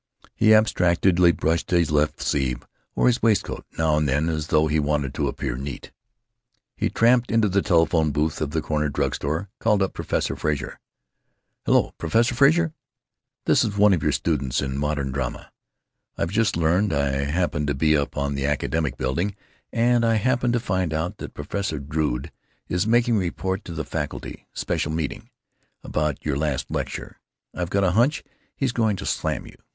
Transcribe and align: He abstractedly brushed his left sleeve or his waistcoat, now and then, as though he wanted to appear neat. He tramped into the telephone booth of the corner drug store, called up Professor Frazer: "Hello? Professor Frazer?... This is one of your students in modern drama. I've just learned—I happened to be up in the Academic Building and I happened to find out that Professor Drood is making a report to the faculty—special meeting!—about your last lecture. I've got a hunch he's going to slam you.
He 0.33 0.51
abstractedly 0.55 1.31
brushed 1.31 1.69
his 1.69 1.91
left 1.91 2.23
sleeve 2.23 2.65
or 2.95 3.05
his 3.05 3.21
waistcoat, 3.21 3.67
now 3.77 3.97
and 3.97 4.09
then, 4.09 4.29
as 4.29 4.47
though 4.47 4.65
he 4.65 4.79
wanted 4.79 5.13
to 5.13 5.27
appear 5.27 5.55
neat. 5.55 5.91
He 6.75 6.89
tramped 6.89 7.29
into 7.31 7.47
the 7.47 7.61
telephone 7.61 8.09
booth 8.11 8.41
of 8.41 8.49
the 8.49 8.63
corner 8.63 8.89
drug 8.89 9.13
store, 9.13 9.49
called 9.59 9.83
up 9.83 9.93
Professor 9.93 10.35
Frazer: 10.35 10.79
"Hello? 11.67 11.93
Professor 11.99 12.33
Frazer?... 12.33 12.73
This 13.45 13.63
is 13.63 13.77
one 13.77 13.93
of 13.93 14.01
your 14.01 14.11
students 14.11 14.59
in 14.59 14.75
modern 14.75 15.11
drama. 15.11 15.51
I've 16.17 16.31
just 16.31 16.57
learned—I 16.57 17.25
happened 17.25 17.67
to 17.67 17.75
be 17.75 17.95
up 17.95 18.17
in 18.17 18.33
the 18.33 18.47
Academic 18.47 18.97
Building 18.97 19.35
and 19.71 20.03
I 20.03 20.15
happened 20.15 20.53
to 20.53 20.59
find 20.59 20.95
out 20.95 21.17
that 21.19 21.35
Professor 21.35 21.77
Drood 21.77 22.31
is 22.67 22.87
making 22.87 23.17
a 23.17 23.19
report 23.19 23.63
to 23.65 23.73
the 23.75 23.85
faculty—special 23.85 24.91
meeting!—about 24.91 26.25
your 26.25 26.37
last 26.37 26.71
lecture. 26.71 27.19
I've 27.53 27.69
got 27.69 27.83
a 27.83 27.91
hunch 27.91 28.23
he's 28.55 28.71
going 28.71 28.95
to 28.95 29.05
slam 29.05 29.45
you. 29.45 29.57